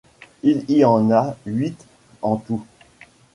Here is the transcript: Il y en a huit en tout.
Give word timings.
Il 0.41 0.65
y 0.71 0.83
en 0.83 1.11
a 1.11 1.37
huit 1.45 1.77
en 2.23 2.37
tout. 2.37 2.65